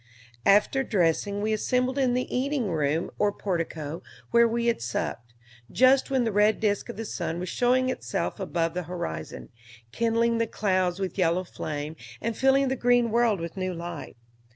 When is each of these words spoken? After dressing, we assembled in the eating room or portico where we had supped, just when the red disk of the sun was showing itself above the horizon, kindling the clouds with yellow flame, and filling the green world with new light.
After 0.47 0.81
dressing, 0.81 1.41
we 1.43 1.53
assembled 1.53 1.99
in 1.99 2.15
the 2.15 2.25
eating 2.35 2.71
room 2.71 3.11
or 3.19 3.31
portico 3.31 4.01
where 4.31 4.47
we 4.47 4.65
had 4.65 4.81
supped, 4.81 5.31
just 5.71 6.09
when 6.09 6.23
the 6.23 6.31
red 6.31 6.59
disk 6.59 6.89
of 6.89 6.97
the 6.97 7.05
sun 7.05 7.37
was 7.39 7.49
showing 7.49 7.91
itself 7.91 8.39
above 8.39 8.73
the 8.73 8.81
horizon, 8.89 9.49
kindling 9.91 10.39
the 10.39 10.47
clouds 10.47 10.99
with 10.99 11.19
yellow 11.19 11.43
flame, 11.43 11.95
and 12.19 12.35
filling 12.35 12.69
the 12.69 12.75
green 12.75 13.11
world 13.11 13.39
with 13.39 13.55
new 13.55 13.75
light. 13.75 14.17